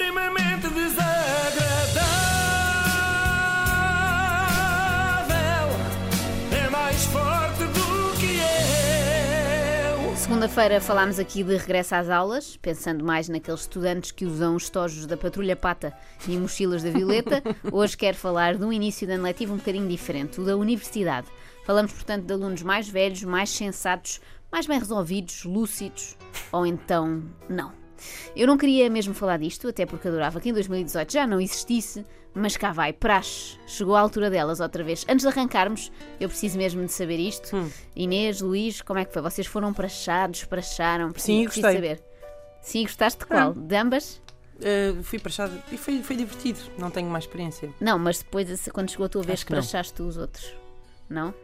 [0.00, 2.00] extremamente desagradável.
[6.50, 8.38] É mais forte do que
[10.08, 10.16] eu.
[10.16, 15.04] Segunda-feira falámos aqui de regresso às aulas, pensando mais naqueles estudantes que usam os tojos
[15.04, 15.92] da Patrulha Pata
[16.26, 17.42] e mochilas da Violeta.
[17.70, 21.26] Hoje quero falar de um início de ano letivo um bocadinho diferente, o da universidade.
[21.66, 24.18] Falamos, portanto, de alunos mais velhos, mais sensatos,
[24.50, 26.16] mais bem resolvidos, lúcidos,
[26.50, 27.79] ou então não.
[28.34, 32.04] Eu não queria mesmo falar disto, até porque adorava que em 2018 já não existisse,
[32.34, 33.58] mas cá vai, praxe.
[33.66, 35.04] Chegou a altura delas outra vez.
[35.08, 37.56] Antes de arrancarmos, eu preciso mesmo de saber isto.
[37.56, 37.70] Hum.
[37.94, 39.22] Inês, Luís, como é que foi?
[39.22, 41.08] Vocês foram praxados, praxaram?
[41.16, 41.74] Sim, preciso gostei.
[41.74, 42.02] saber.
[42.62, 43.54] Sim, gostaste de qual?
[43.54, 44.20] De ambas?
[44.56, 46.60] Uh, fui para chá e foi, foi divertido.
[46.78, 47.70] Não tenho mais experiência.
[47.80, 49.58] Não, mas depois, quando chegou a tua vez, que não.
[49.58, 50.54] praxaste os outros.
[51.08, 51.34] Não?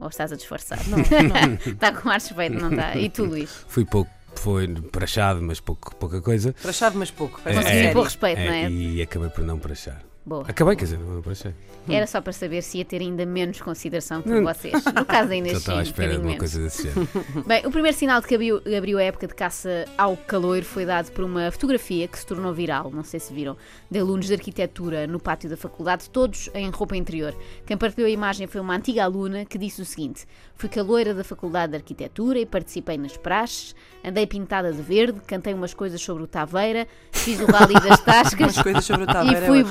[0.00, 0.78] Ou estás a disfarçar?
[0.88, 1.72] Não, não.
[1.72, 2.96] Está com ar suspeito, não está?
[2.96, 3.50] E tu, Luís?
[3.68, 6.54] Fui pouco, foi prachado, mas pouco, pouca coisa.
[6.60, 7.40] para chá, mas pouco.
[7.42, 8.70] Parece É, é, pôr respeito, não é?
[8.70, 10.09] E acabei por não prachar.
[10.30, 10.44] Boa.
[10.46, 11.52] Acabei, quer dizer, não prachei.
[11.88, 14.44] Era só para saber se ia ter ainda menos consideração por Hum.
[14.44, 14.72] vocês.
[14.94, 16.38] No caso ainda sim, à um espera de uma menos.
[16.38, 17.08] coisa desse género.
[17.48, 20.86] Bem, o primeiro sinal de que abriu, abriu a época de caça ao calor foi
[20.86, 23.56] dado por uma fotografia que se tornou viral, não sei se viram,
[23.90, 27.34] de alunos de arquitetura no pátio da faculdade, todos em roupa interior.
[27.66, 31.24] Quem partilhou a imagem foi uma antiga aluna que disse o seguinte: Fui caloira da
[31.24, 33.74] Faculdade de Arquitetura e participei nas praxes,
[34.04, 38.54] andei pintada de verde, cantei umas coisas sobre o Taveira, fiz o rally das tascas
[38.54, 39.46] Umas coisas sobre o e Taveira.
[39.46, 39.64] fui é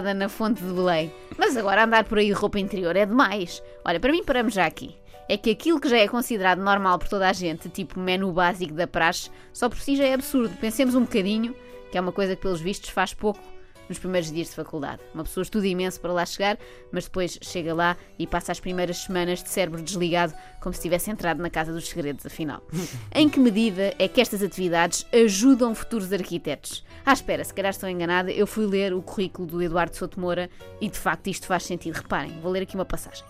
[0.00, 1.12] na fonte de Belém.
[1.36, 3.62] Mas agora andar por aí roupa interior é demais.
[3.84, 4.96] Olha, para mim paramos já aqui.
[5.28, 8.74] É que aquilo que já é considerado normal por toda a gente, tipo menu básico
[8.74, 10.56] da praxe, só por si já é absurdo.
[10.60, 11.54] Pensemos um bocadinho,
[11.90, 13.40] que é uma coisa que pelos vistos faz pouco
[13.88, 15.02] nos primeiros dias de faculdade.
[15.14, 16.58] Uma pessoa estuda imenso para lá chegar,
[16.90, 21.10] mas depois chega lá e passa as primeiras semanas de cérebro desligado, como se tivesse
[21.10, 22.62] entrado na casa dos segredos, afinal.
[23.14, 26.84] em que medida é que estas atividades ajudam futuros arquitetos?
[27.04, 30.48] Ah, espera, se calhar estou enganada, eu fui ler o currículo do Eduardo Souto Moura
[30.80, 31.96] e de facto isto faz sentido.
[31.96, 33.24] Reparem, vou ler aqui uma passagem.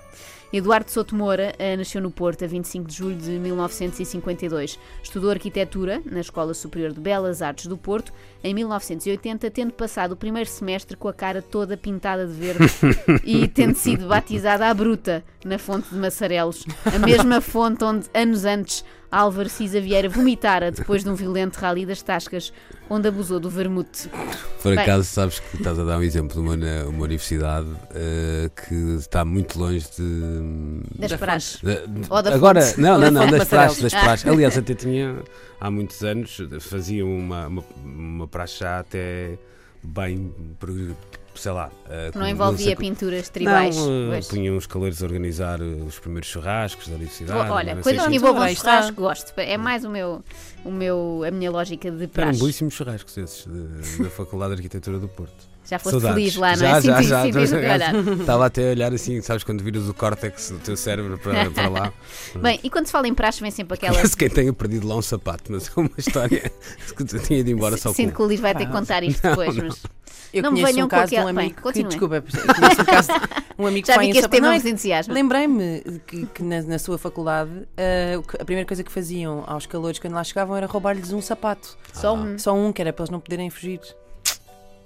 [0.53, 4.79] Eduardo Souto Moura eh, nasceu no Porto a 25 de julho de 1952.
[5.03, 8.13] Estudou arquitetura na Escola Superior de Belas Artes do Porto
[8.45, 12.65] em 1980, tendo passado o primeiro semestre com a cara toda pintada de verde
[13.25, 18.45] e tendo sido batizada à bruta na fonte de Massarelos, a mesma fonte onde, anos
[18.45, 22.51] antes, Álvaro Cisa Vieira vomitara depois de um violento rally das tascas,
[22.89, 24.09] onde abusou do vermute.
[24.63, 24.79] Por Bem.
[24.79, 26.55] acaso, sabes que estás a dar um exemplo de uma,
[26.85, 30.81] uma universidade eh, que está muito longe de.
[30.99, 31.61] Das Da praxes.
[31.61, 32.81] de- de- Ou da agora, fonte.
[32.81, 34.27] não, não, não, das praxes, das praxes.
[34.27, 35.23] Aliás, até tinha
[35.61, 39.37] há muitos anos, fazia uma, uma, uma praxe já até
[39.83, 40.97] bem, pro-
[41.35, 41.71] sei lá.
[41.89, 43.77] eh, Não com- envolvia sei- pinturas tribais.
[43.77, 44.29] Não, eh, pois.
[44.29, 47.51] punham os caleiros a organizar eh, os primeiros churrascos da universidade.
[47.51, 48.71] Olha, não coisas que envolvam está.
[48.83, 49.33] churrasco, gosto.
[49.39, 50.23] É mais o meu,
[50.65, 52.41] o meu, a minha lógica de Eram praxe.
[52.41, 55.51] belíssimos churrascos esses de- da Faculdade de Arquitetura do Porto.
[55.65, 56.17] Já foste Saudades.
[56.17, 56.71] feliz lá, não já, é?
[56.71, 57.95] Já, Senti- já, senti- já, olhar.
[58.21, 61.69] Estava até a olhar assim, sabes, quando viras o córtex do teu cérebro para, para
[61.69, 61.93] lá.
[62.43, 63.95] Bem, e quando se fala em praxe, vem sempre aquela.
[63.95, 66.51] Parece quem tenha perdido lá um sapato, mas é uma história
[66.97, 67.95] que eu tinha de ir embora só com.
[67.95, 69.67] Sinto que o Luís vai ter que contar isto depois, não.
[69.69, 69.83] mas
[70.33, 72.85] Eu Não conheço um com caso de um aquela- Bem, amigo que, desculpa, conheço um
[72.85, 73.15] caso de
[73.59, 75.13] um amigo já que este tema Não, entusiasma.
[75.15, 79.67] Lembrei-me que, que na, na sua faculdade ah, que- a primeira coisa que faziam aos
[79.67, 81.77] calores quando lá chegavam era roubar-lhes um sapato.
[81.93, 82.39] Só um.
[82.39, 83.81] Só um, que era para eles não poderem fugir.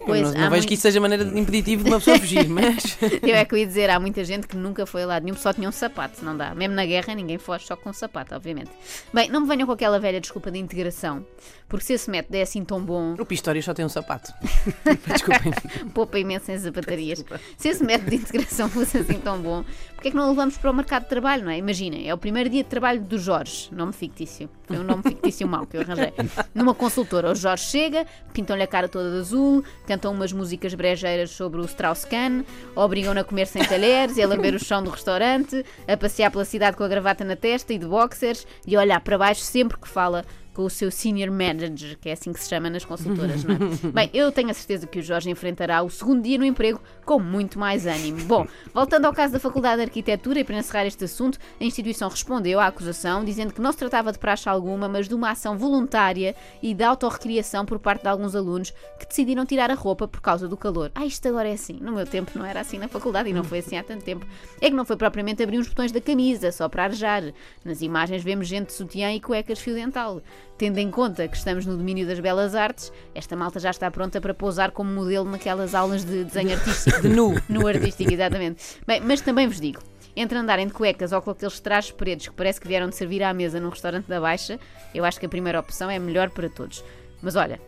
[0.06, 2.46] Pois, não, não vejo muito- que isso seja maneira de impeditivo de uma pessoa fugir,
[2.50, 2.96] mas.
[3.22, 5.36] Eu é que eu ia dizer, há muita gente que nunca foi a lado nenhum,
[5.36, 6.54] só tinha um sapato, não dá.
[6.54, 8.70] Mesmo na guerra ninguém foge só com um sapato, obviamente.
[9.12, 11.24] Bem, não me venham com aquela velha desculpa de integração,
[11.68, 14.32] porque se esse método é assim tão bom, O Pistório só tem um sapato.
[15.06, 15.52] Desculpem.
[15.92, 17.24] poupa imenso em sapatarias.
[17.56, 19.64] Se esse método de integração fosse assim tão bom,
[19.94, 21.58] porque é que não o levamos para o mercado de trabalho, não é?
[21.58, 24.48] Imaginem, é o primeiro dia de trabalho do Jorge, nome fictício.
[24.66, 26.12] Foi um nome fictício mau que eu arranjei.
[26.54, 29.64] Numa consultora, o Jorge chega, pintam-lhe a cara toda de azul,
[29.96, 34.54] cantam umas músicas brejeiras sobre o Strauss-Kahn, obrigam-no a comer sem talheres e a lamber
[34.54, 37.86] o chão do restaurante, a passear pela cidade com a gravata na testa e de
[37.86, 40.22] boxers e a olhar para baixo sempre que fala
[40.56, 43.58] com o seu senior manager, que é assim que se chama nas consultoras, não é?
[43.92, 47.20] Bem, eu tenho a certeza que o Jorge enfrentará o segundo dia no emprego com
[47.20, 48.24] muito mais ânimo.
[48.24, 52.08] Bom, voltando ao caso da Faculdade de Arquitetura e para encerrar este assunto, a instituição
[52.08, 55.58] respondeu à acusação dizendo que não se tratava de praxe alguma, mas de uma ação
[55.58, 60.22] voluntária e de autorrecriação por parte de alguns alunos que decidiram tirar a roupa por
[60.22, 60.90] causa do calor.
[60.94, 61.74] Ah, isto agora é assim.
[61.82, 64.26] No meu tempo não era assim na faculdade e não foi assim há tanto tempo.
[64.58, 67.24] É que não foi propriamente abrir os botões da camisa, só para arejar.
[67.62, 70.22] Nas imagens vemos gente de sutiã e cuecas fio dental.
[70.58, 74.20] Tendo em conta que estamos no domínio das belas artes, esta malta já está pronta
[74.20, 77.00] para pousar como modelo naquelas aulas de desenho artístico.
[77.02, 77.34] De nu.
[77.48, 78.78] No artístico, exatamente.
[78.86, 79.82] Bem, mas também vos digo,
[80.16, 83.22] entre andarem de cuecas ou com aqueles trajes pretos que parece que vieram de servir
[83.22, 84.58] à mesa num restaurante da Baixa,
[84.94, 86.82] eu acho que a primeira opção é melhor para todos.
[87.20, 87.60] Mas olha,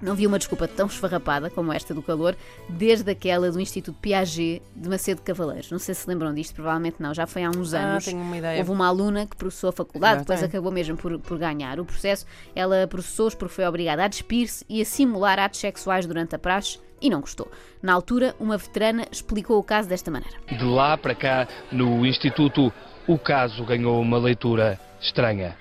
[0.00, 2.36] Não vi uma desculpa tão esfarrapada como esta do calor,
[2.68, 5.70] desde aquela do Instituto Piaget de Macedo Cavaleiros.
[5.70, 8.04] Não sei se lembram disto, provavelmente não, já foi há uns Ah, anos.
[8.04, 8.58] tenho uma ideia.
[8.58, 10.48] Houve uma aluna que processou a faculdade, Já depois tem.
[10.48, 12.26] acabou mesmo por, por ganhar o processo.
[12.54, 16.78] Ela processou-os porque foi obrigada a despir-se e a simular atos sexuais durante a praxe
[17.00, 17.50] e não gostou.
[17.82, 20.36] Na altura, uma veterana explicou o caso desta maneira.
[20.46, 22.70] De lá para cá, no Instituto,
[23.08, 25.56] o caso ganhou uma leitura estranha.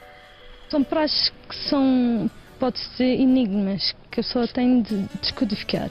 [0.69, 2.29] São praxes que são,
[2.59, 5.89] pode-se dizer, enigmas que a pessoa tem de descodificar.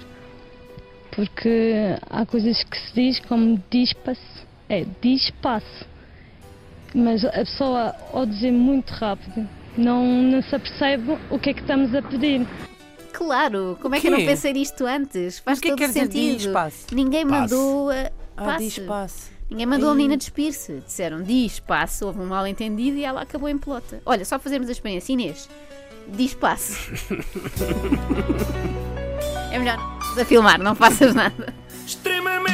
[1.14, 4.20] Porque há coisas que se diz como diz-passe,
[4.68, 5.84] é diz-passe.
[6.94, 11.60] Mas a pessoa, ao dizer muito rápido, não, não se apercebe o que é que
[11.60, 12.46] estamos a pedir.
[13.12, 15.38] Claro, como é que eu não pensei nisto antes?
[15.38, 16.38] Faz o que é todo que quer dizer sentido.
[16.38, 16.94] diz-passe?
[16.94, 17.54] Ninguém Passe.
[17.54, 18.10] mandou a.
[18.36, 18.64] Ah, passe.
[18.64, 19.34] diz passe.
[19.48, 20.80] Ninguém mandou a menina despir-se.
[20.84, 24.02] Disseram diz passe, houve um mal entendido e ela acabou em pelota.
[24.04, 25.48] Olha, só para fazermos a experiência, Inês,
[26.08, 26.76] diz passe.
[29.50, 29.78] é melhor
[30.20, 31.52] a filmar, não faças nada.
[31.86, 32.53] extremamente